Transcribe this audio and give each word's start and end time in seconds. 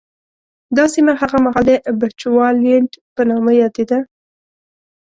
دا 0.77 0.85
سیمه 0.95 1.13
هغه 1.21 1.37
مهال 1.45 1.67
د 1.69 1.71
بچوالېنډ 1.99 2.89
په 3.15 3.21
نامه 3.29 3.51
یادېده. 3.61 3.99